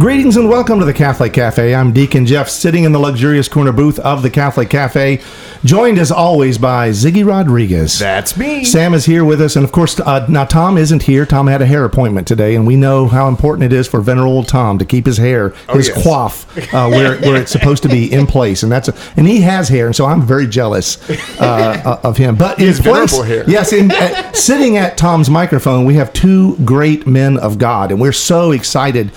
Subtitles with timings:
[0.00, 1.74] Greetings and welcome to the Catholic Cafe.
[1.74, 5.20] I'm Deacon Jeff, sitting in the luxurious corner booth of the Catholic Cafe,
[5.62, 7.98] joined as always by Ziggy Rodriguez.
[7.98, 8.64] That's me.
[8.64, 11.26] Sam is here with us, and of course, uh, now Tom isn't here.
[11.26, 14.42] Tom had a hair appointment today, and we know how important it is for venerable
[14.42, 16.06] Tom to keep his hair, his Oh, yes.
[16.06, 19.42] coif, uh, where, where it's supposed to be in place, and that's a, and he
[19.42, 20.96] has hair, and so I'm very jealous
[21.38, 22.36] uh, of him.
[22.36, 23.44] But place, venerable hair.
[23.46, 28.00] yes, in, uh, sitting at Tom's microphone, we have two great men of God, and
[28.00, 29.10] we're so excited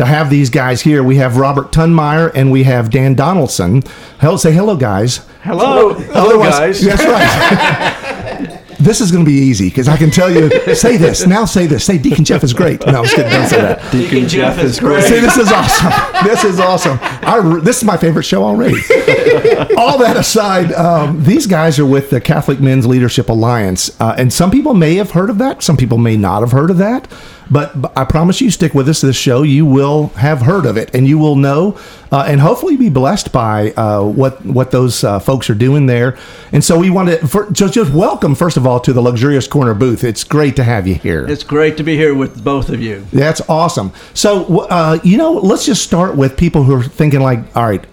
[0.00, 1.02] to have these guys here.
[1.02, 3.82] We have Robert Tunmire and we have Dan Donaldson.
[4.18, 5.18] Hello, say hello, guys.
[5.42, 5.92] Hello.
[5.92, 6.84] Hello, Otherwise- guys.
[7.04, 8.62] That's right.
[8.78, 10.48] this is going to be easy because I can tell you.
[10.74, 11.44] Say this now.
[11.44, 11.84] Say this.
[11.84, 12.80] Say Deacon Jeff is great.
[12.86, 13.30] No, I was kidding.
[13.30, 13.92] Don't say that.
[13.92, 15.04] Deacon Jeff is great.
[15.04, 15.92] See, this is awesome.
[16.26, 16.98] This is awesome.
[17.02, 18.76] I, this is my favorite show already.
[19.76, 24.32] All that aside, um, these guys are with the Catholic Men's Leadership Alliance, uh, and
[24.32, 25.62] some people may have heard of that.
[25.62, 27.06] Some people may not have heard of that.
[27.50, 29.42] But, but I promise you, stick with us this show.
[29.42, 31.78] You will have heard of it, and you will know,
[32.12, 36.16] uh, and hopefully be blessed by uh, what what those uh, folks are doing there.
[36.52, 39.48] And so we want to for, just just welcome first of all to the luxurious
[39.48, 40.04] corner booth.
[40.04, 41.26] It's great to have you here.
[41.28, 43.06] It's great to be here with both of you.
[43.12, 43.92] That's awesome.
[44.14, 47.84] So, uh, you know, let's just start with people who are thinking like, all right,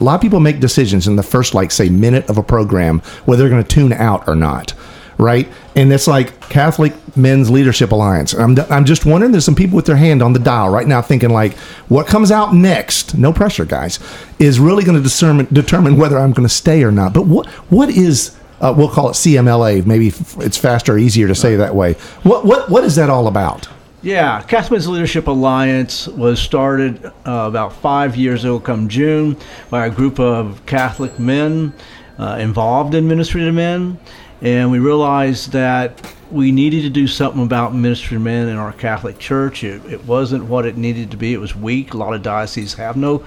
[0.00, 3.00] a lot of people make decisions in the first, like, say, minute of a program
[3.26, 4.72] whether they're going to tune out or not,
[5.20, 5.48] right?
[5.76, 8.32] And it's like Catholic Men's Leadership Alliance.
[8.34, 11.02] I'm, I'm just wondering, there's some people with their hand on the dial right now
[11.02, 11.56] thinking like,
[11.88, 13.16] what comes out next?
[13.16, 13.98] No pressure, guys,
[14.38, 17.12] is really going to determine determine whether I'm going to stay or not.
[17.12, 19.86] But what what is uh, we'll call it CMLA.
[19.86, 20.08] Maybe
[20.44, 21.94] it's faster easier to say that way.
[22.22, 23.68] What what what is that all about?
[24.02, 29.36] Yeah, Catholic Men's Leadership Alliance was started uh, about five years ago, come June,
[29.68, 31.74] by a group of Catholic men
[32.18, 33.98] uh, involved in ministry to men.
[34.42, 38.72] And we realized that we needed to do something about ministry to men in our
[38.72, 39.64] Catholic Church.
[39.64, 41.94] It, it wasn't what it needed to be, it was weak.
[41.94, 43.24] A lot of dioceses have no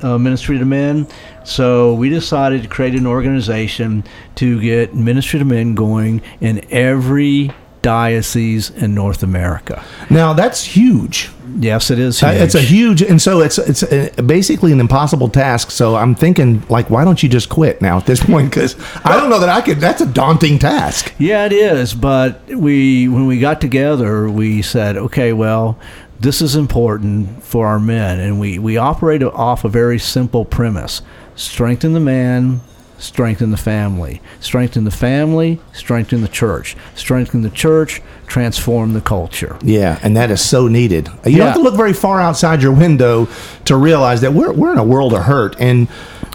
[0.00, 1.06] uh, ministry to men.
[1.44, 4.04] So we decided to create an organization
[4.36, 7.50] to get ministry to men going in every
[7.82, 9.84] diocese in North America.
[10.10, 11.30] Now that's huge.
[11.58, 12.22] Yes, it is.
[12.22, 13.00] Uh, It's a huge.
[13.00, 15.70] huge, and so it's it's uh basically an impossible task.
[15.70, 18.50] So I'm thinking, like, why don't you just quit now at this point?
[18.50, 19.80] Because I don't know that I could.
[19.80, 21.12] That's a daunting task.
[21.18, 21.94] Yeah, it is.
[21.94, 25.78] But we, when we got together, we said, okay, well,
[26.20, 31.00] this is important for our men, and we we operate off a very simple premise:
[31.36, 32.60] strengthen the man.
[32.98, 34.22] Strengthen the family.
[34.40, 35.60] Strengthen the family.
[35.72, 36.76] Strengthen the church.
[36.94, 38.00] Strengthen the church.
[38.26, 39.56] Transform the culture.
[39.62, 41.08] Yeah, and that is so needed.
[41.24, 43.28] You don't have to look very far outside your window
[43.66, 45.88] to realize that we're we're in a world of hurt, and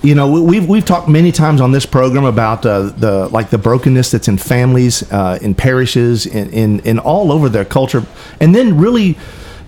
[0.03, 3.49] you know we- we've we've talked many times on this program about uh, the like
[3.49, 8.05] the brokenness that's in families, uh, in parishes, in, in in all over their culture,
[8.39, 9.17] and then really.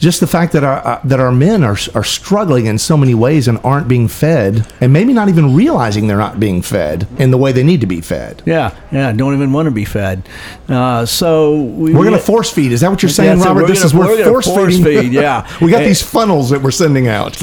[0.04, 3.16] Just the fact that our uh, that our men are are struggling in so many
[3.16, 7.32] ways and aren't being fed, and maybe not even realizing they're not being fed in
[7.32, 8.44] the way they need to be fed.
[8.46, 9.14] Yeah, yeah.
[9.14, 10.28] Don't even want to be fed.
[10.68, 12.74] Uh, so we, We're going to force feed.
[12.74, 13.62] Is that what you're saying, Robert?
[13.62, 15.02] We're this gonna- is we're, we're gonna force, force feeding.
[15.04, 15.48] feed, yeah.
[15.62, 17.36] we got And- these funnels that we're sending out.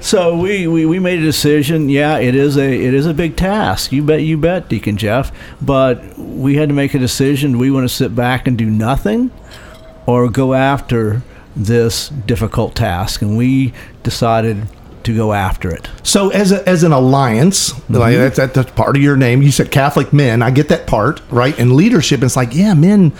[0.00, 1.88] So we, we, we made a decision.
[1.88, 3.92] Yeah, it is a it is a big task.
[3.92, 5.30] You bet you bet, Deacon Jeff.
[5.60, 7.58] But we had to make a decision.
[7.58, 9.30] We want to sit back and do nothing,
[10.06, 11.22] or go after
[11.56, 13.22] this difficult task?
[13.22, 14.66] And we decided
[15.04, 15.88] to go after it.
[16.04, 17.94] So as a, as an alliance, Mm-hmm.
[17.96, 19.42] like that's, that- that's part of your name.
[19.42, 20.42] You said Catholic men.
[20.42, 21.58] I get that part, right?
[21.58, 22.22] And leadership.
[22.22, 23.12] It's like, yeah, men.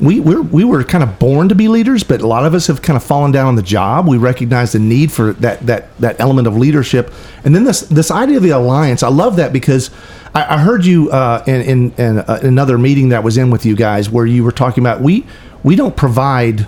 [0.00, 2.66] We we're, we were kind of born to be leaders, but a lot of us
[2.66, 4.08] have kind of fallen down on the job.
[4.08, 7.12] We recognize the need for that that that element of leadership,
[7.44, 9.04] and then this this idea of the alliance.
[9.04, 9.92] I love that because
[10.34, 13.64] I, I heard you uh, in in, in uh, another meeting that was in with
[13.64, 15.24] you guys where you were talking about we
[15.62, 16.66] we don't provide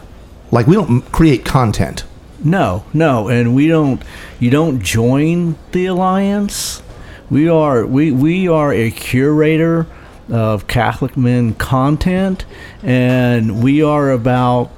[0.55, 2.05] like we don't create content.
[2.39, 4.01] No, no, and we don't.
[4.39, 6.81] You don't join the alliance.
[7.29, 9.89] We are we we are a curator
[10.31, 12.45] of Catholic men content,
[12.85, 14.71] and we are about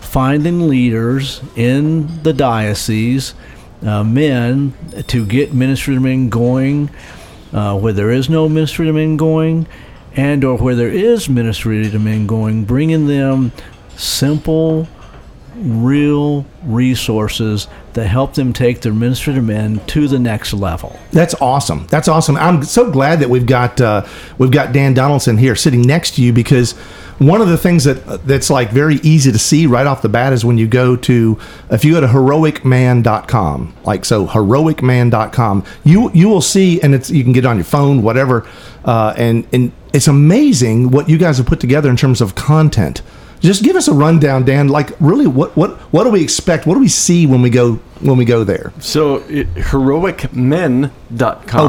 [0.00, 3.34] finding leaders in the diocese,
[3.86, 4.74] uh, men
[5.06, 6.90] to get ministry to men going,
[7.52, 9.68] uh, where there is no ministry to men going,
[10.16, 13.52] and or where there is ministry to men going, bringing them
[13.96, 14.88] simple
[15.60, 20.98] real resources that help them take their ministry to men to the next level.
[21.12, 21.86] That's awesome.
[21.88, 22.36] That's awesome.
[22.36, 24.06] I'm so glad that we've got uh,
[24.38, 26.72] we've got Dan Donaldson here sitting next to you because
[27.18, 30.32] one of the things that that's like very easy to see right off the bat
[30.32, 31.38] is when you go to
[31.70, 37.22] if you go to heroicman.com, like so heroicman.com, you you will see and it's you
[37.22, 38.48] can get it on your phone, whatever,
[38.84, 43.02] uh, and and it's amazing what you guys have put together in terms of content.
[43.40, 44.68] Just give us a rundown, Dan.
[44.68, 46.66] Like, really, what what what do we expect?
[46.66, 48.72] What do we see when we go when we go there?
[48.80, 50.90] So, it, heroicmen.com.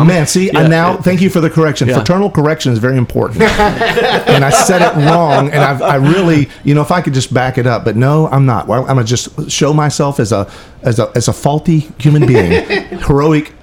[0.02, 1.88] Oh man, see, Yeah, and now it- thank you for the correction.
[1.88, 1.96] Yeah.
[1.96, 3.42] Fraternal correction is very important.
[3.42, 7.34] and I said it wrong, and I, I really, you know, if I could just
[7.34, 8.70] back it up, but no, I'm not.
[8.70, 10.50] I'm gonna just show myself as a
[10.84, 12.52] as a as a faulty human being.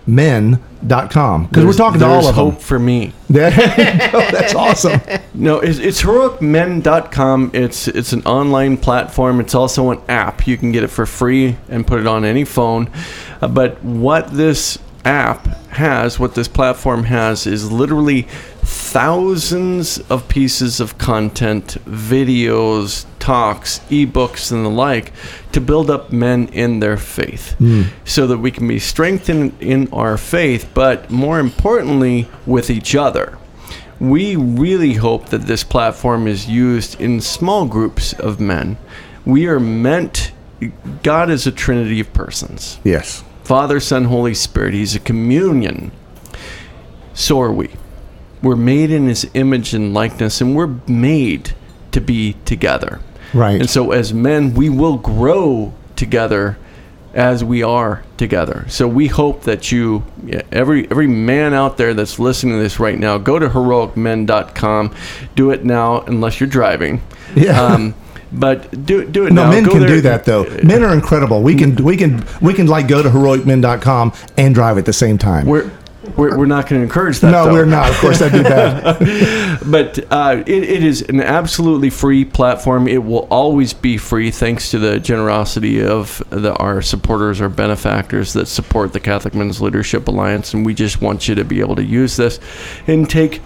[0.09, 2.63] Heroicmen.com because we're talking to all of hope them.
[2.63, 3.13] for me.
[3.29, 3.51] There.
[3.51, 5.03] That's awesome.
[5.35, 7.51] No, it's, it's heroicmen.com.
[7.53, 9.39] It's it's an online platform.
[9.41, 10.47] It's also an app.
[10.47, 12.85] You can get it for free and put it on any phone.
[13.41, 18.23] Uh, but what this app has, what this platform has, is literally
[18.63, 25.13] thousands of pieces of content, videos, talks, ebooks, and the like
[25.53, 27.55] to build up men in their faith
[28.05, 33.39] so that we can be strengthened in our faith, but more importantly, with each other.
[34.01, 38.77] We really hope that this platform is used in small groups of men.
[39.25, 40.33] We are meant,
[41.03, 43.23] God is a trinity of persons Yes.
[43.45, 44.75] Father, Son, Holy Spirit.
[44.75, 45.91] He's a communion.
[47.15, 47.71] So are we.
[48.43, 51.55] We're made in His image and likeness, and we're made
[51.93, 53.01] to be together.
[53.33, 53.61] Right.
[53.61, 56.59] And so, as men, we will grow together
[57.15, 58.67] as we are together.
[58.69, 60.05] So we hope that you,
[60.53, 64.95] every every man out there that's listening to this right now, go to heroicmen.com.
[65.35, 67.01] Do it now, unless you're driving.
[67.35, 67.61] Yeah.
[67.61, 67.95] Um,
[68.33, 69.51] but do do it No, now.
[69.51, 69.89] men Go can there.
[69.89, 70.45] do that though.
[70.63, 71.43] Men are incredible.
[71.43, 75.19] We can we can we can like go to heroicmen.com and drive at the same
[75.19, 75.47] time.
[75.47, 75.71] We're
[76.17, 77.31] we're, we're not going to encourage that.
[77.31, 77.53] no, though.
[77.53, 77.91] we're not.
[77.91, 79.59] Of course, that'd be bad.
[79.67, 82.89] But uh, it, it is an absolutely free platform.
[82.89, 88.33] It will always be free, thanks to the generosity of the, our supporters, our benefactors
[88.33, 90.55] that support the Catholic Men's Leadership Alliance.
[90.55, 92.41] And we just want you to be able to use this
[92.87, 93.43] and take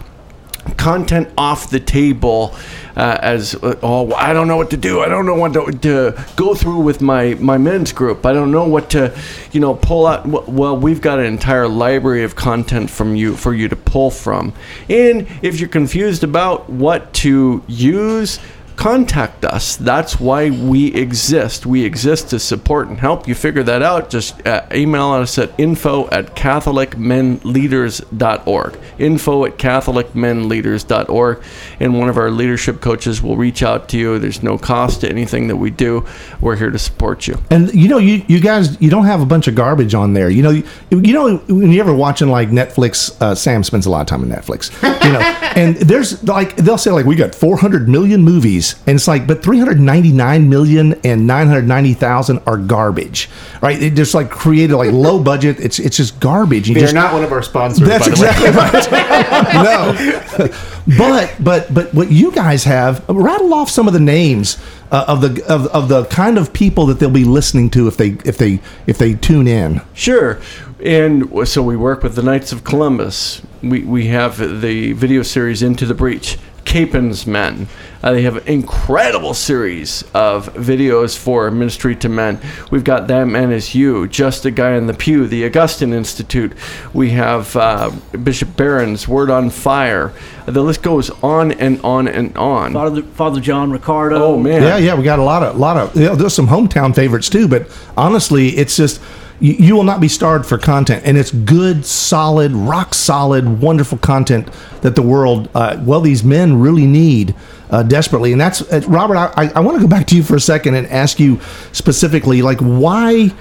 [0.77, 2.55] content off the table
[2.97, 5.01] uh, as oh I don't know what to do.
[5.01, 8.27] I don't know what to, to go through with my my men's group.
[8.27, 9.17] I don't know what to
[9.53, 10.27] you know pull out.
[10.27, 14.53] Well we've got an entire library of content from you for you to pull from.
[14.89, 18.39] And if you're confused about what to use
[18.83, 19.77] contact us.
[19.77, 21.67] That's why we exist.
[21.67, 23.29] We exist to support and help.
[23.29, 31.43] You figure that out just uh, email us at info at catholicmenleaders.org info at catholicmenleaders.org
[31.81, 34.19] and one of our leadership coaches will reach out to you.
[34.19, 36.07] There's no cost to anything that we do.
[36.41, 37.39] We're here to support you.
[37.51, 40.31] And you know, you, you guys, you don't have a bunch of garbage on there.
[40.31, 43.91] You know, you, you know when you're ever watching like Netflix, uh, Sam spends a
[43.91, 44.73] lot of time on Netflix.
[45.05, 49.09] You know, and there's like they'll say like we got 400 million movies, and it's
[49.09, 53.29] like but 399 million and 990,000 are garbage,
[53.61, 53.81] right?
[53.81, 55.61] It just like created like low budget.
[55.61, 56.69] It's it's just garbage.
[56.69, 57.87] You They're just not one of our sponsors.
[57.87, 58.29] That's by the way.
[58.29, 58.51] exactly
[60.41, 60.51] right.
[60.51, 64.59] no, but but but what you guys have rattle off some of the names
[64.91, 67.97] uh, of the of, of the kind of people that they'll be listening to if
[67.97, 69.81] they if they if they tune in.
[69.95, 70.41] Sure.
[70.85, 73.41] And so we work with the Knights of Columbus.
[73.63, 76.39] We, we have the video series Into the Breach,
[76.73, 77.69] Capen's Men.
[78.03, 82.41] Uh, they have an incredible series of videos for ministry to men.
[82.71, 86.55] We've got That Man Is You, Just a Guy in the Pew, the Augustine Institute.
[86.95, 87.91] We have uh,
[88.23, 90.15] Bishop Barron's Word on Fire.
[90.47, 92.73] The list goes on and on and on.
[92.73, 94.17] Father, Father John Riccardo.
[94.17, 94.63] Oh, man.
[94.63, 95.95] Yeah, yeah, we got a lot of lot of.
[95.95, 98.99] You know, there's some hometown favorites too, but honestly, it's just.
[99.43, 103.99] You, you will not be starved for content, and it's good, solid, rock solid, wonderful
[103.99, 104.49] content
[104.83, 107.35] that the world, uh, well, these men really need
[107.69, 108.31] uh, desperately.
[108.31, 109.17] And that's uh, Robert.
[109.17, 111.41] I, I want to go back to you for a second and ask you
[111.73, 113.33] specifically, like, why,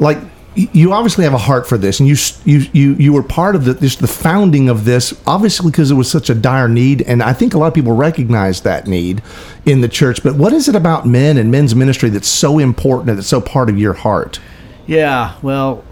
[0.00, 0.18] like,
[0.56, 3.66] you obviously have a heart for this, and you you you you were part of
[3.66, 7.22] the just the founding of this, obviously because it was such a dire need, and
[7.22, 9.22] I think a lot of people recognize that need
[9.66, 10.22] in the church.
[10.22, 13.40] But what is it about men and men's ministry that's so important and that's so
[13.40, 14.40] part of your heart?
[14.86, 15.84] Yeah, well,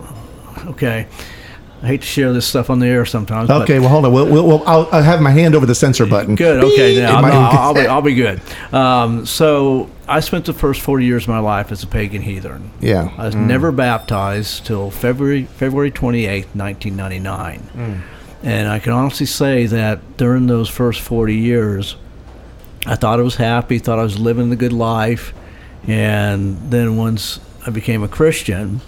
[0.67, 1.07] okay.
[1.83, 3.51] I hate to share this stuff on the air sometimes.
[3.51, 4.13] Okay, well, hold on.
[4.15, 6.35] We'll, we'll, we'll, I'll, I'll have my hand over the censor button.
[6.35, 6.65] Good.
[6.65, 6.95] Okay.
[6.95, 7.03] Beep.
[7.03, 8.41] Now, It might- no, I'll, be, I'll be good.
[8.73, 12.71] Um, so I spent the first 40 years of my life as a pagan heathen.
[12.81, 13.13] Yeah.
[13.19, 18.03] I was never baptized till February February 28th, 1999.
[18.43, 21.97] And I can honestly say that during those first 40 years,
[22.87, 25.35] I thought I was happy, thought I was living the good life.
[25.87, 28.81] And then once I became a Christian,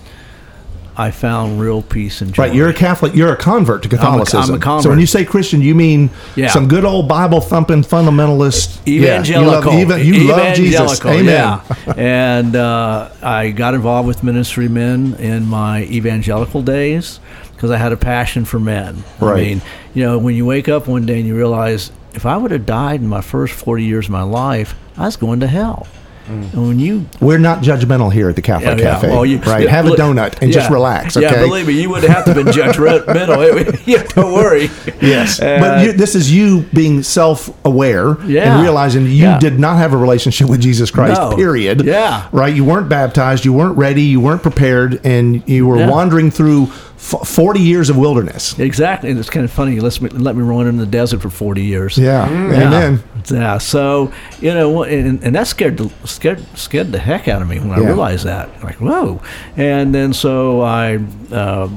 [0.98, 2.44] I found real peace and joy.
[2.44, 3.14] Right, you're a Catholic.
[3.14, 4.40] You're a convert to Catholicism.
[4.54, 4.84] I'm a convert.
[4.84, 6.48] So when you say Christian, you mean Yeah.
[6.48, 9.74] some good old Bible thumping fundamentalist Yeah, evangelical.
[9.74, 11.04] you love, even, you love Jesus.
[11.04, 11.24] Amen.
[11.26, 11.60] Yeah.
[11.98, 17.20] and uh, I got involved with ministry men in my evangelical days
[17.54, 19.04] because I had a passion for men.
[19.20, 19.32] Right.
[19.38, 22.38] I mean, you know, when you wake up one day and you realize if I
[22.38, 25.46] would have died in my first 40 years of my life, I was going to
[25.46, 25.86] hell.
[26.28, 29.08] And when you We're not judgmental here at the Catholic Cafe.
[29.08, 31.16] well, you- right, yeah, have a donut and just relax.
[31.16, 31.26] Okay.
[31.26, 33.80] Yeah, believe me, you wouldn't have to be judgmental.
[33.86, 34.70] yeah, don't worry.
[35.00, 38.54] Yes, Uh, but you, this is you being self-aware Yeah.
[38.54, 39.38] and realizing you Yeah.
[39.38, 41.20] did not have a relationship with Jesus Christ.
[41.20, 41.36] No.
[41.36, 41.82] Period.
[41.84, 42.26] Yeah.
[42.32, 42.54] right.
[42.54, 43.44] You weren't baptized.
[43.44, 44.02] You weren't ready.
[44.02, 45.88] You weren't prepared, and you were Yeah.
[45.90, 46.68] wandering through
[47.12, 48.58] f- forty years of wilderness.
[48.58, 49.74] Exactly, and it's kind of funny.
[49.74, 51.96] You let me let me run in the desert for forty years.
[51.98, 52.66] Yeah, Yeah.
[52.66, 53.02] amen.
[53.30, 53.58] Yeah.
[53.58, 57.58] So you know, and, and that scared the scared scared the heck out of me
[57.58, 58.48] when I realized that.
[58.62, 59.20] Like, whoa!
[59.56, 60.96] And then so I
[61.32, 61.68] uh,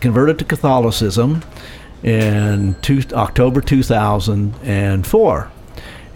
[0.00, 1.42] converted to Catholicism
[2.02, 5.50] in two, October two thousand and four.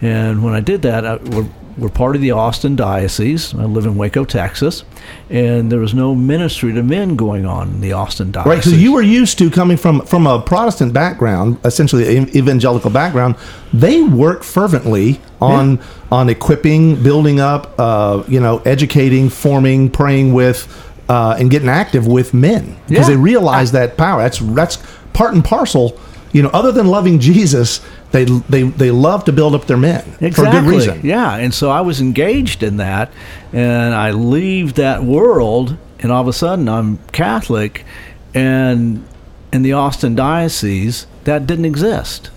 [0.01, 1.15] And when I did that, I,
[1.77, 3.53] we're, part of the Austin Diocese.
[3.55, 4.83] I live in Waco, Texas,
[5.29, 8.49] and there was no ministry to men going on in the Austin Diocese.
[8.49, 12.89] Right, because you were used to coming from from a Protestant background, essentially an evangelical
[12.89, 13.35] background.
[13.73, 15.79] They work fervently on
[16.11, 20.67] on equipping, building up, uh, you know, educating, forming, praying with,
[21.09, 23.15] uh, and getting active with men because Yeah.
[23.15, 24.21] they realize that power.
[24.21, 24.77] That's that's
[25.13, 25.97] part and parcel.
[26.31, 27.79] You know, other than loving Jesus,
[28.13, 30.03] they they they love to build up their men
[30.35, 31.01] for a good reason.
[31.03, 33.11] Yeah, and so I was engaged in that,
[33.51, 37.83] and I leave that world, and all of a sudden I'm Catholic,
[38.33, 39.05] and
[39.51, 42.29] in the Austin diocese that didn't exist.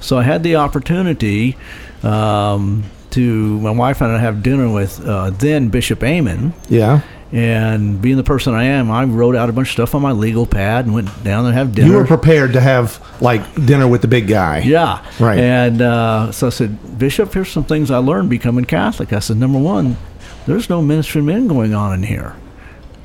[0.00, 1.56] So I had the opportunity
[2.02, 6.52] um, to my wife and I have dinner with uh, then Bishop Aymond.
[6.68, 10.00] Yeah, And being the person I am, I wrote out a bunch of stuff on
[10.00, 11.88] my legal pad and went down and have dinner.
[11.88, 14.60] you were prepared to have like dinner with the big guy.
[14.60, 15.04] Yeah.
[15.20, 15.38] Right.
[15.38, 19.12] And uh, so I said, Bishop, here's some things I learned becoming Catholic.
[19.12, 19.98] I said, number one,
[20.46, 22.34] there's no ministry men going on in here,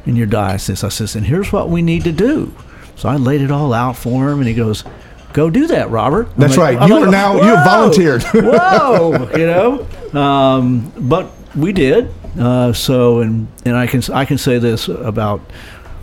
[0.06, 0.86] in your diocese.
[0.86, 2.54] I says, and here's what we need to do.
[2.96, 4.86] So I laid it all out for him, and he goes,
[5.34, 6.28] go do that, Robert.
[6.30, 6.82] I'm That's like- right.
[6.84, 10.18] I'm You like, are now- you have "Whoa, volunteered." whoa, you know.
[10.18, 12.12] Um, but we did.
[12.40, 15.42] Uh, so, and and I can I can say this about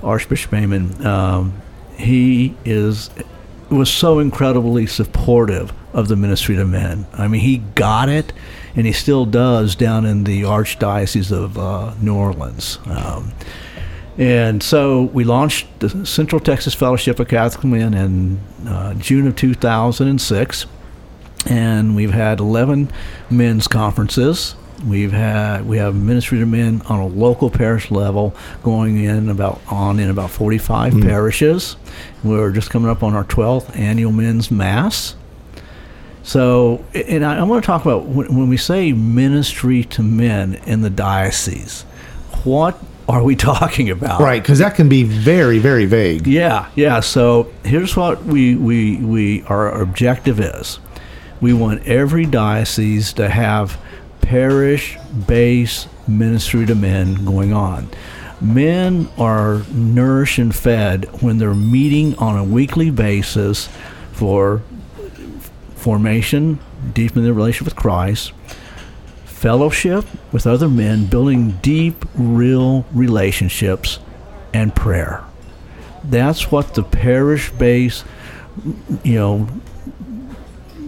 [0.02, 1.04] Archbishop Aymond.
[1.04, 1.60] Um,
[1.96, 3.10] he is
[3.70, 7.06] was so incredibly supportive of the ministry to men.
[7.12, 8.32] I mean, he got it,
[8.74, 12.78] and he still does down in the Archdiocese of uh, New Orleans.
[12.86, 13.32] Um,
[14.18, 19.36] and so we launched the Central Texas Fellowship of Catholic Men in uh, June of
[19.36, 20.66] 2006,
[21.46, 22.90] and we've had 11
[23.30, 24.56] men's conferences.
[24.86, 29.60] We've had we have ministry to men on a local parish level going in about
[29.68, 31.02] on in about 45 hmm.
[31.02, 31.76] parishes.
[32.24, 35.16] We're just coming up on our 12th annual men's mass.
[36.22, 40.54] So, and I, I want to talk about when, when we say ministry to men
[40.66, 41.82] in the diocese,
[42.44, 44.20] what are we talking about?
[44.20, 46.26] Right, because that can be very, very vague.
[46.26, 47.00] Yeah, yeah.
[47.00, 50.78] So here's what we, we, we our objective is.
[51.40, 53.80] We want every diocese to have
[54.30, 54.96] parish
[55.26, 57.90] based ministry to men going on.
[58.40, 63.68] Men are nourished and fed when they're meeting on a weekly basis
[64.12, 64.62] for
[65.74, 66.60] formation,
[66.92, 68.30] deepening their relationship with Christ,
[69.24, 73.98] fellowship with other men, building deep, real relationships,
[74.54, 75.24] and prayer.
[76.04, 78.04] That's what the parish based,
[79.02, 79.48] you know,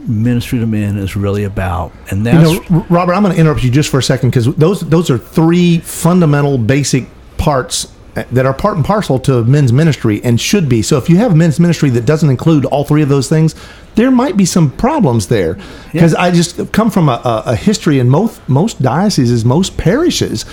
[0.08, 1.92] ministry to men is really about.
[2.10, 4.46] And You that's know, Robert, I'm going to interrupt you just for a second because
[4.56, 7.06] those those are three fundamental, basic
[7.38, 10.82] parts uh, that are part and parcel to men's ministry and should be.
[10.82, 13.54] So if you have men's ministry that doesn't include all three of those things,
[13.94, 15.58] there might be some problems there.
[15.92, 20.44] Because I just come from a, a, a history in most most dioceses, most parishes.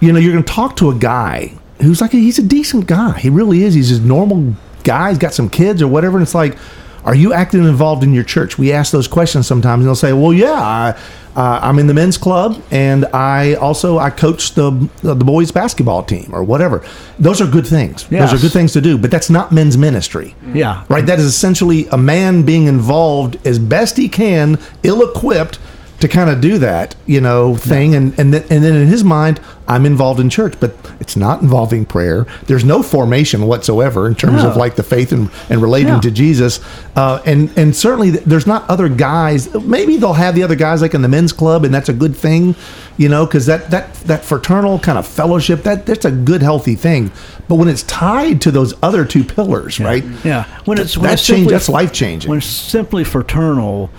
[0.00, 2.86] You know, you're going to talk to a guy who's like a, he's a decent
[2.86, 3.18] guy.
[3.18, 3.74] He really is.
[3.74, 5.10] He's a normal guy.
[5.10, 6.56] He's got some kids or whatever, and it's like.
[7.04, 8.58] Are you active and involved in your church?
[8.58, 10.94] We ask those questions sometimes, and they'll say, "Well, yeah, I,
[11.36, 16.02] uh, I'm in the men's club, and I also I coach the the boys basketball
[16.02, 16.82] team or whatever."
[17.18, 18.06] Those are good things.
[18.26, 20.34] Those are good things to do, but that's not men's ministry.
[20.52, 21.06] yeah, Right?
[21.06, 25.58] That is essentially a man being involved as best he can, ill-equipped,
[26.00, 27.94] to kind of do that, you know, thing.
[27.94, 31.42] And and then, and then in his mind, I'm involved in church, but it's not
[31.42, 32.26] involving prayer.
[32.46, 36.00] There's no formation whatsoever in terms of like the faith and, and relating Yeah.
[36.00, 36.60] to Jesus.
[36.96, 39.52] Uh, and and certainly there's not other guys.
[39.54, 42.16] Maybe they'll have the other guys like in the men's club, and that's a good
[42.16, 42.54] thing,
[42.96, 46.74] you know, because that that that fraternal kind of fellowship that that's a good healthy
[46.74, 47.12] thing.
[47.48, 50.04] But when it's tied to those other two pillars, right?
[50.24, 51.38] Yeah, when it's when that's it's change.
[51.40, 52.28] simply- That's life changing.
[52.28, 53.90] When it's simply fraternal,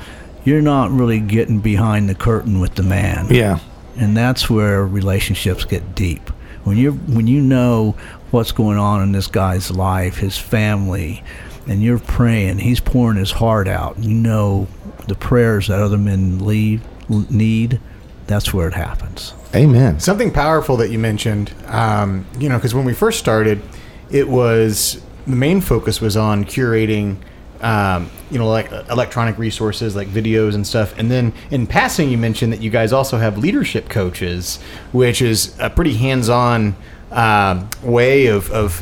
[0.44, 3.28] you're not really getting behind the curtain with the man.
[3.30, 3.60] Yeah.
[3.98, 6.30] and that's where relationships get deep.
[6.64, 7.96] When you when you know
[8.32, 11.24] what's going on in this guy's life, his family,
[11.68, 13.98] and you're praying, he's pouring his heart out.
[14.00, 14.68] You know
[15.08, 16.82] the prayers that other men leave,
[17.32, 17.80] need.
[18.28, 19.34] That's where it happens.
[19.54, 20.00] Amen.
[20.00, 23.62] Something powerful that you mentioned, um, you know, because when we first started,
[24.10, 27.18] it was the main focus was on curating,
[27.62, 30.98] um, you know, like uh, electronic resources like videos and stuff.
[30.98, 34.60] And then in passing, you mentioned that you guys also have leadership coaches,
[34.92, 36.76] which is a pretty hands-on
[37.12, 38.82] um, way of, of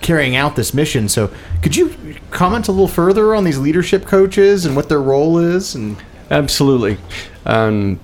[0.00, 1.08] carrying out this mission.
[1.08, 1.32] So,
[1.62, 1.94] could you
[2.30, 5.74] comment a little further on these leadership coaches and what their role is?
[5.74, 5.96] And
[6.30, 6.98] Absolutely.
[7.46, 7.98] Um,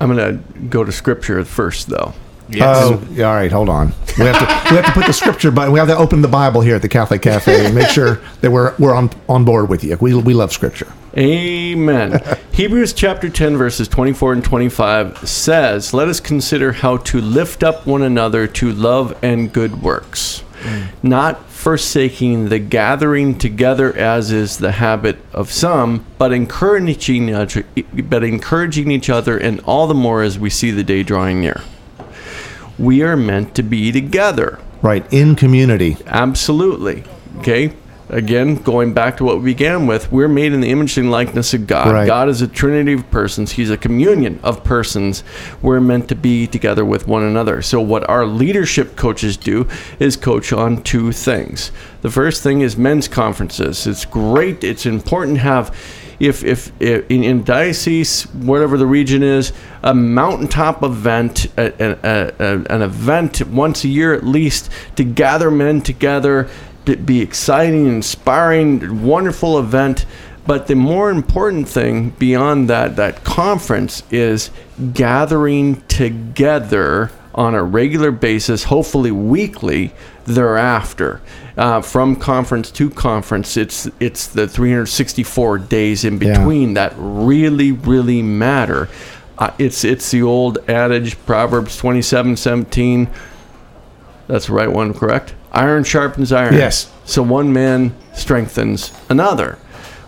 [0.00, 2.14] I'm going to go to scripture first, though.
[2.48, 3.50] Um, oh, yeah, all right.
[3.50, 3.92] Hold on.
[4.18, 5.72] We have to we have to put the scripture button.
[5.72, 8.50] We have to open the Bible here at the Catholic Cafe and make sure that
[8.50, 9.96] we're we're on on board with you.
[10.00, 10.92] We we love scripture.
[11.16, 12.22] Amen.
[12.52, 17.86] Hebrews chapter 10, verses 24 and 25 says, Let us consider how to lift up
[17.86, 20.88] one another to love and good works, mm.
[21.02, 27.62] not forsaking the gathering together as is the habit of some, but encouraging, each
[27.94, 31.60] but encouraging each other, and all the more as we see the day drawing near.
[32.78, 34.58] We are meant to be together.
[34.80, 35.96] Right in community.
[36.06, 37.04] Absolutely.
[37.38, 37.72] Okay.
[38.12, 41.54] Again, going back to what we began with, we're made in the image and likeness
[41.54, 41.92] of God.
[41.92, 42.06] Right.
[42.06, 43.52] God is a trinity of persons.
[43.52, 45.24] He's a communion of persons.
[45.62, 47.62] We're meant to be together with one another.
[47.62, 49.66] So, what our leadership coaches do
[49.98, 51.72] is coach on two things.
[52.02, 53.86] The first thing is men's conferences.
[53.86, 54.62] It's great.
[54.62, 55.74] It's important to have
[56.20, 59.52] if if, if in, in diocese whatever the region is
[59.82, 65.50] a mountaintop event a, a, a, an event once a year at least to gather
[65.50, 66.48] men together
[66.86, 70.06] to be exciting inspiring wonderful event.
[70.46, 74.50] But the more important thing beyond that that conference is
[74.92, 79.92] gathering together on a regular basis, hopefully weekly
[80.24, 81.20] thereafter.
[81.56, 86.38] Uh, from conference to conference, it's it's the 364 days in Yeah.
[86.38, 88.88] between that really really matter.
[89.38, 93.08] Uh, it's it's the old adage, Proverbs 27, 17.
[94.28, 95.34] That's the right one, correct?
[95.52, 96.54] Iron sharpens iron.
[96.54, 96.90] Yes.
[97.04, 99.58] So one man strengthens another.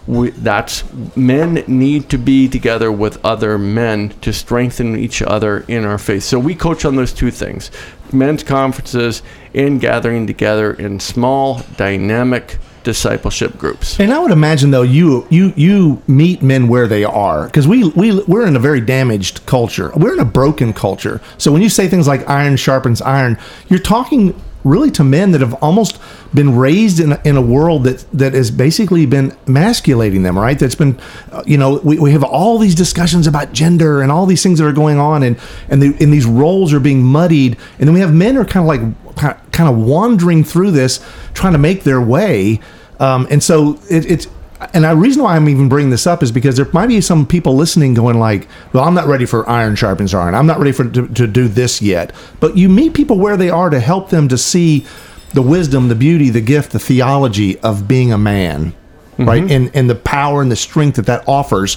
[0.07, 0.85] We, that's
[1.17, 6.25] men need to be together with other men to strengthen each other in our faith.
[6.25, 7.71] So we coach on those two things:
[8.13, 9.23] men's conferences
[9.55, 13.99] and gathering together in small, dynamic discipleship groups.
[13.99, 17.89] And I would imagine though you you you meet men where they are because we
[17.89, 19.91] we we're in a very damaged culture.
[19.97, 21.21] We're in a broken culture.
[21.39, 23.39] So when you say things like iron sharpens iron,
[23.69, 25.99] you're talking really to men that have almost
[26.33, 30.59] been raised in a, in a world that that has basically been emasculating them, right?
[30.59, 30.99] That's been
[31.31, 34.59] uh, you know we, we have all these discussions about gender and all these things
[34.59, 37.95] that are going on and and, the, and these roles are being muddied and then
[37.95, 41.59] we have men who are kind of like kind of wandering through this trying to
[41.59, 42.61] make their way
[43.01, 44.29] um, and so it, it's
[44.73, 47.27] and the reason why I'm even bringing this up is because there might be some
[47.27, 50.35] people listening going like, "Well, I'm not ready for iron sharpens iron.
[50.35, 53.51] I'm not ready for to, to do this yet." But you meet people where they
[53.51, 54.87] are to help them to see
[55.33, 58.73] the wisdom, the beauty, the gift, the theology of being a man,
[59.19, 59.51] right?
[59.51, 61.77] And and the power and the strength that that offers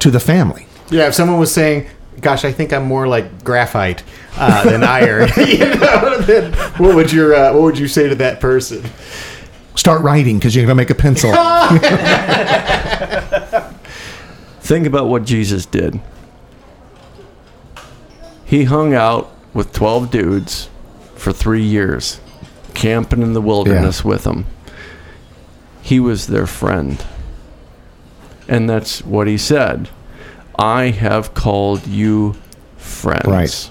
[0.00, 0.66] to the family.
[0.90, 1.88] Yeah, if someone was saying,
[2.20, 4.02] "Gosh, I think I'm more like graphite
[4.36, 8.14] uh, than iron," you know, then what would your uh, what would you say to
[8.16, 8.82] that person?
[9.74, 11.30] Start writing because you're going to make a pencil.
[14.60, 16.00] Think about what Jesus did.
[18.44, 20.68] He hung out with 12 dudes
[21.14, 22.20] for three years,
[22.74, 24.46] camping in the wilderness with them.
[25.82, 27.02] He was their friend.
[28.48, 29.88] And that's what he said.
[30.58, 32.34] I have called you
[32.76, 33.26] friends.
[33.26, 33.70] Right.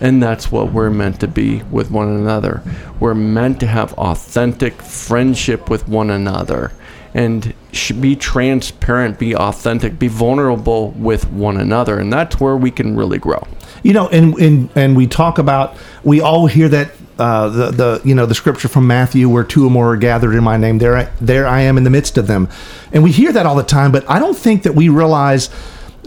[0.00, 2.62] And that's what we're meant to be with one another.
[2.98, 6.72] We're meant to have authentic friendship with one another
[7.14, 7.54] and
[8.00, 11.98] be transparent, be authentic, be vulnerable with one another.
[11.98, 13.46] And that's where we can really grow.
[13.82, 18.00] You know, and and and we talk about we all hear that uh, the the
[18.04, 20.78] you know the scripture from Matthew where two or more are gathered in my name
[20.78, 22.48] there I, there I am in the midst of them,
[22.92, 23.92] and we hear that all the time.
[23.92, 25.50] But I don't think that we realize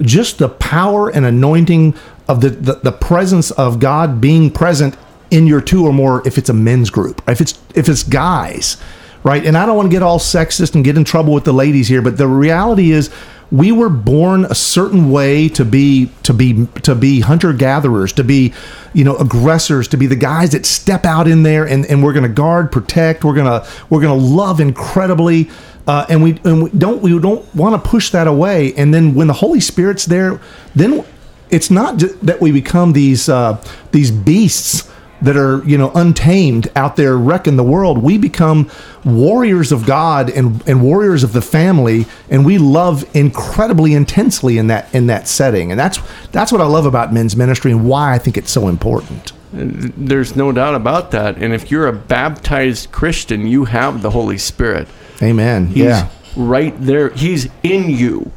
[0.01, 1.95] just the power and anointing
[2.27, 4.97] of the, the, the presence of God being present
[5.31, 8.77] in your two or more if it's a men's group, if it's if it's guys,
[9.23, 9.45] right?
[9.45, 11.87] And I don't want to get all sexist and get in trouble with the ladies
[11.87, 13.09] here, but the reality is
[13.51, 18.23] we were born a certain way to be to be to be hunter gatherers to
[18.23, 18.53] be
[18.93, 22.13] you know aggressors to be the guys that step out in there and, and we're
[22.13, 25.47] going to guard protect we're going to we're going to love incredibly
[25.87, 29.13] uh, and we and we don't we don't want to push that away and then
[29.15, 30.39] when the holy spirit's there
[30.75, 31.05] then
[31.49, 36.95] it's not that we become these uh, these beasts that are you know untamed out
[36.95, 38.69] there wrecking the world we become
[39.05, 44.67] warriors of god and, and warriors of the family and we love incredibly intensely in
[44.67, 45.99] that in that setting and that's
[46.31, 50.35] that's what i love about men's ministry and why i think it's so important There's
[50.35, 51.37] no doubt about that.
[51.37, 54.85] And if you're a baptized Christian, you have the Holy Spirit.
[55.21, 57.09] Amen He's yeah right there.
[57.09, 58.31] He's in you.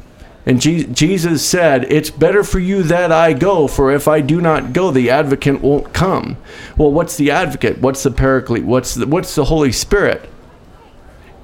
[0.45, 4.73] And Jesus said, It's better for you that I go, for if I do not
[4.73, 6.37] go, the advocate won't come.
[6.77, 7.79] Well, what's the advocate?
[7.79, 8.63] What's the paraclete?
[8.63, 10.27] What's the, what's the Holy Spirit?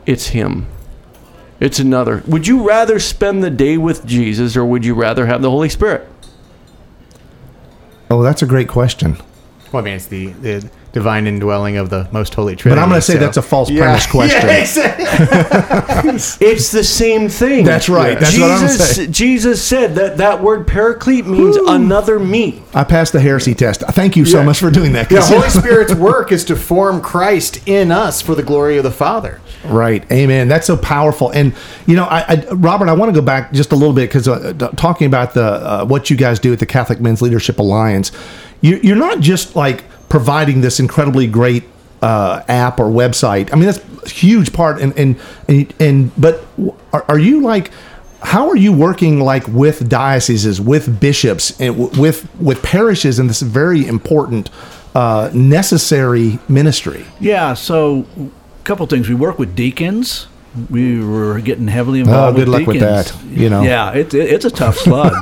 [0.06, 0.68] It's Him.
[1.60, 2.24] It's another.
[2.26, 5.70] Would you rather spend the day with Jesus or would you rather have the Holy
[5.70, 6.08] Spirit?
[8.12, 9.18] oh that's a great question
[9.72, 12.80] Well, I mean, it's the, the divine indwelling of the most holy Trinity.
[12.80, 13.82] but i'm going to say so- that's a false Yeah.
[13.84, 16.46] premise question Yeah, exactly.
[16.48, 17.66] It's the same thing.
[17.66, 18.18] That's right.
[18.20, 19.08] That's what I'm Jesus.
[19.08, 22.62] Jesus said that that word paraclete means another me.
[22.74, 24.46] i passed the heresy test thank you so Yeah.
[24.46, 28.22] much for doing that the 'cause- Holy Spirit's work is to form Christ in us
[28.22, 29.42] for the glory of the Father.
[29.66, 30.10] Right.
[30.12, 30.48] Amen.
[30.48, 31.30] That's so powerful.
[31.32, 31.54] And
[31.88, 34.28] you know, I, I Robert, I want to go back just a little bit because
[34.28, 37.60] uh, t- talking about the uh, what you guys do at the Catholic Men's Leadership
[37.60, 38.12] Alliance,
[38.62, 41.64] you, you're not just like providing this incredibly great
[42.02, 43.52] uh, app or website.
[43.52, 44.82] I mean, that's a huge part.
[44.82, 46.44] And and and, and but
[46.94, 47.72] are, are you like?
[48.22, 53.28] How are you working like with dioceses, with bishops, and w- with with parishes in
[53.28, 54.50] this very important,
[54.96, 57.06] uh, necessary ministry?
[57.20, 59.08] Yeah, so a couple things.
[59.10, 60.28] We work with deacons.
[60.70, 62.38] We were getting heavily involved.
[62.38, 62.46] Oh, involved.
[62.46, 63.12] good with luck with deacons.
[63.34, 63.40] that.
[63.42, 65.12] You know, Yeah, it, it, it's a tough slug.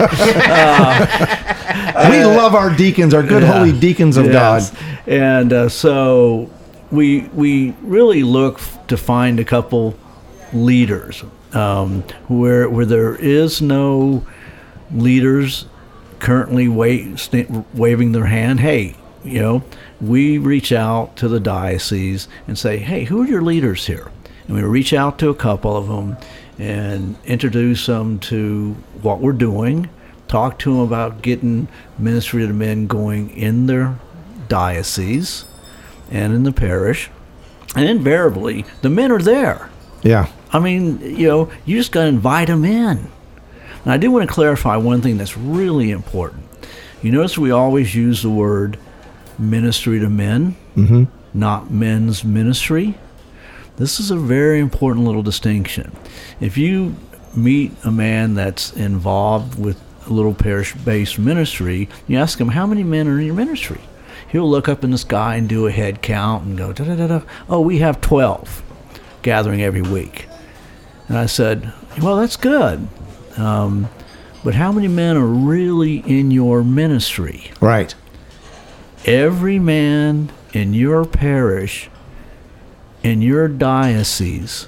[2.09, 3.53] we love our deacons, our good Yeah.
[3.59, 4.69] holy deacons of Yes.
[4.71, 4.79] God.
[5.07, 6.49] And uh, so
[6.91, 9.95] we we really look f- to find a couple
[10.53, 14.25] leaders um, where where there is no
[14.93, 15.65] leaders
[16.19, 18.59] currently wa- waving their hand.
[18.59, 19.63] Hey, you know,
[19.99, 24.11] we reach out to the diocese and say, hey, who are your leaders here?
[24.53, 26.15] And we reach out to a couple of them
[26.59, 29.89] and introduce them to what we're doing,
[30.27, 33.97] talk to them about getting ministry to men going in their
[34.47, 35.45] diocese
[36.11, 37.09] and in the parish.
[37.75, 39.71] And invariably, the men are there.
[40.03, 40.27] Yeah.
[40.51, 43.09] I mean, you know, you just got to invite them in.
[43.83, 46.43] And I do want to clarify one thing that's really important.
[47.01, 48.77] You notice we always use the word
[49.39, 51.05] ministry to men, Mm-hmm.
[51.33, 52.99] not men's ministry.
[53.77, 55.91] This is a very important little distinction.
[56.39, 56.95] If you
[57.35, 62.67] meet a man that's involved with a little parish based ministry, you ask him, How
[62.67, 63.81] many men are in your ministry?
[64.31, 66.95] He'll look up in the sky and do a head count and go, da da
[66.95, 67.21] da da.
[67.47, 68.63] Oh, we have 12
[69.21, 70.27] gathering every week.
[71.07, 72.87] And I said, Well, that's good.
[73.37, 73.89] Um,
[74.43, 77.51] but how many men are really in your ministry?
[77.61, 77.95] Right.
[79.05, 81.89] every man in your parish,
[83.03, 84.67] in your diocese,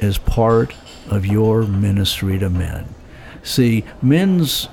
[0.00, 0.74] is part
[1.08, 2.94] of your ministry to men.
[3.42, 4.68] See, men's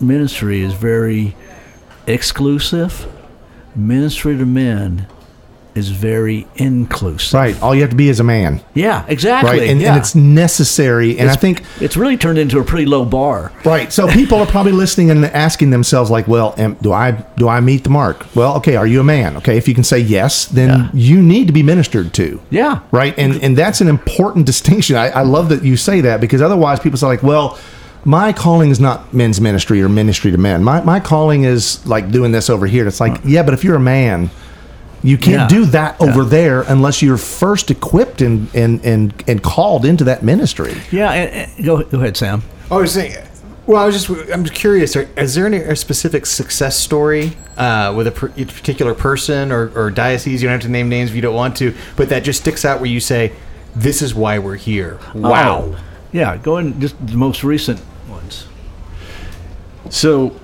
[0.00, 1.36] ministry is very
[2.06, 3.06] exclusive.
[3.74, 5.06] Ministry to men
[5.80, 7.34] is very inclusive.
[7.34, 7.60] Right.
[7.62, 8.60] All you have to be is a man.
[8.74, 9.58] Yeah, exactly.
[9.58, 9.70] Right.
[9.70, 9.88] And, yeah.
[9.88, 11.18] and it's necessary.
[11.18, 13.50] And I think it's really turned into a pretty low bar.
[13.64, 13.92] right.
[13.92, 17.60] So people are probably listening and asking themselves, like, well, am, do I do I
[17.60, 18.24] meet the mark?
[18.36, 18.76] Well, okay.
[18.76, 19.36] Are you a man?
[19.38, 19.56] Okay.
[19.56, 20.90] If you can say yes, then Yeah.
[20.94, 22.40] you need to be ministered to.
[22.50, 22.80] Yeah.
[22.92, 23.14] Right.
[23.18, 24.96] And and that's an important distinction.
[24.96, 27.58] I, I love that you say that because otherwise people say like, well.
[28.02, 30.64] My calling is not men's ministry or ministry to men.
[30.64, 32.88] My, my calling is like doing this over here.
[32.88, 34.30] It's like, yeah, but if you're a man,
[35.02, 35.58] You can't Yeah.
[35.58, 40.22] do that over there unless you're first equipped and, and, and, and called into that
[40.22, 40.74] ministry.
[40.90, 42.42] Yeah, and, and- go go ahead, Sam.
[42.70, 43.16] I was saying.
[43.66, 44.96] Well, I was just I'm curious.
[44.96, 49.52] Are, is there any a specific success story uh, with a per, a particular person
[49.52, 50.42] or, or diocese?
[50.42, 52.64] You don't have to name names if you don't want to, but that just sticks
[52.64, 53.32] out where you say,
[53.76, 55.72] "This is why we're here." Wow.
[55.74, 58.46] Oh, yeah, go in just the most recent ones.
[59.88, 60.38] So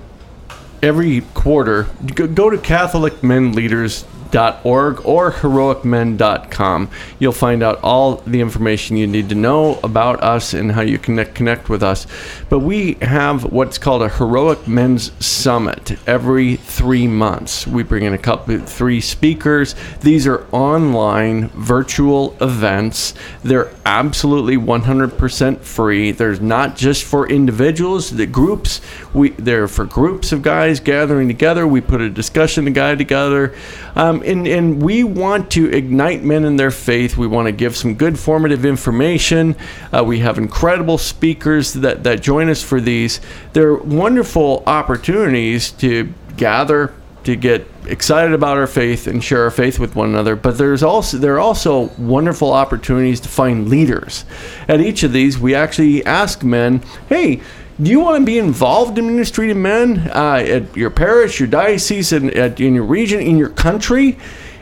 [0.81, 6.89] every quarter, go, to Catholic men to heroicmen.org or heroicmen.com.
[7.19, 10.97] You'll find out all the information you need to know about us and how you
[10.97, 12.07] connect connect with us.
[12.49, 17.67] But we have what's called a Heroic Men's Summit every three months.
[17.67, 19.75] We bring in a couple, three speakers.
[20.01, 23.13] These are online virtual events.
[23.43, 26.11] They're absolutely 100% free.
[26.11, 28.11] There's not just for individuals.
[28.11, 28.81] The groups
[29.13, 31.67] we they're for groups of guys gathering together.
[31.67, 33.55] We put a discussion guide together,
[33.95, 37.17] um, and and we want to ignite men in their faith.
[37.17, 39.55] We want to give some good formative information.
[39.91, 43.21] Uh, we have incredible speakers that that join us for these.
[43.53, 49.79] They're wonderful opportunities to gather to get excited about our faith and share our faith
[49.79, 54.23] with one another but there's also there are also wonderful opportunities to find leaders
[54.67, 57.41] at each of these we actually ask men hey
[57.81, 61.47] do you want to be involved in ministry to men uh, at your parish your
[61.47, 64.17] diocese and at, in your region in your country?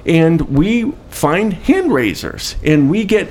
[0.05, 3.29] And we find hand raisers and we get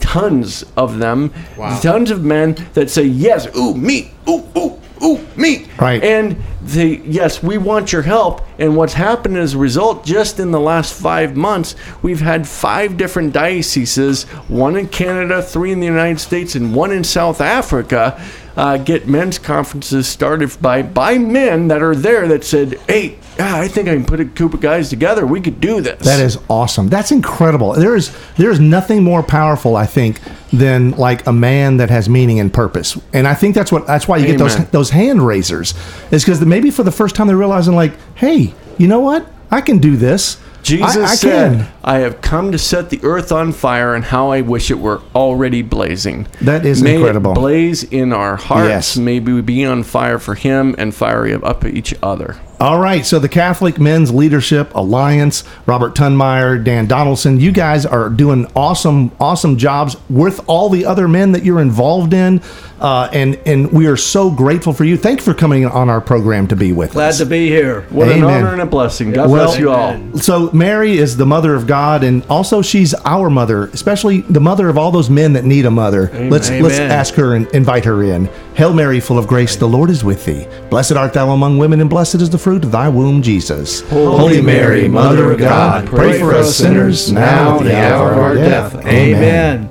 [0.00, 1.32] tons of them
[1.80, 5.66] tons of men that say yes ooh me ooh ooh ooh me.
[5.80, 6.02] Right.
[6.04, 8.42] and they yes we want your help.
[8.58, 12.96] And what's happened as a result just in the last five months we've had five
[12.96, 18.22] different dioceses one in canada three in the united states and one in south africa
[18.56, 23.56] uh, get men's conferences started by by men that are there that said hey yeah,
[23.56, 26.20] i think i can put a group of guys together we could do this That
[26.20, 26.88] is awesome.
[26.88, 27.72] That's incredible.
[27.72, 30.20] There is there is nothing more powerful, I think,
[30.52, 32.96] than like a man that has meaning and purpose.
[33.12, 35.74] And I think that's what that's why you get those those hand raisers.
[36.12, 39.26] Is because maybe for the first time they're realizing like, hey, you know what?
[39.50, 40.36] I can do this.
[40.64, 41.72] Jesus I, I said, can.
[41.84, 45.02] I have come to set the earth on fire, and how I wish it were
[45.14, 46.26] already blazing.
[46.40, 47.32] That is May incredible.
[47.32, 48.68] It blaze in our hearts.
[48.68, 48.96] Yes.
[48.96, 52.36] May we be on fire for Him and fire up each other.
[52.60, 58.08] All right, so the Catholic Men's Leadership Alliance, Robert Tunmire, Dan Donaldson, you guys are
[58.08, 62.40] doing awesome, awesome jobs with all the other men that you're involved in,
[62.80, 64.96] uh, and and we are so grateful for you.
[64.96, 67.18] Thank you for coming on our program to be with Glad us.
[67.18, 67.82] Glad to be here.
[67.90, 69.10] What an honor and a blessing.
[69.12, 69.96] God Well- bless you all.
[70.16, 74.68] So Mary is the mother of God, and also she's our mother, especially the mother
[74.68, 76.10] of all those men that need a mother.
[76.30, 78.28] Let's let's ask her and invite her in.
[78.54, 80.46] Hail Mary, full of grace, the Lord is with thee.
[80.70, 83.80] Blessed art thou among women, and blessed is the fruit of thy womb, Jesus.
[83.88, 88.34] Holy Mary, Mother of God, pray for us sinners now and the hour of our
[88.34, 88.74] death.
[88.84, 89.66] Amen.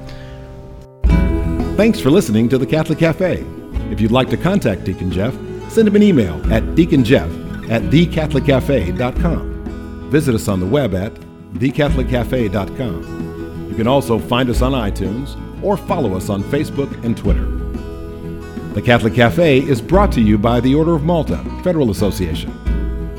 [1.77, 3.45] Thanks for listening to the Catholic Cafe.
[3.91, 5.35] If you'd like to contact Deacon Jeff,
[5.69, 10.09] send him an email at deaconjeff at thecatholiccafe.com.
[10.09, 11.13] Visit us on the web at
[11.53, 13.69] thecatholiccafe.com.
[13.69, 17.45] You can also find us on iTunes or follow us on Facebook and Twitter.
[18.73, 22.62] The Catholic Cafe is brought to you by the Order of Malta Federal Association.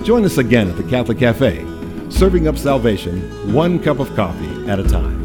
[0.05, 1.65] Join us again at the Catholic Cafe,
[2.11, 5.24] serving up salvation one cup of coffee at a time.